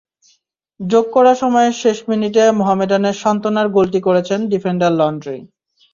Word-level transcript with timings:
যোগ 0.79 1.05
করা 1.13 1.33
সময়ের 1.35 1.73
শেষ 1.81 1.97
মিনিটে 2.09 2.43
মোহামেডানের 2.59 3.15
সান্ত্বনার 3.23 3.67
গোলটি 3.69 3.99
করেছেন 4.07 4.39
ডিফেন্ডার 4.51 4.91
লন্ড্রি। 4.93 5.37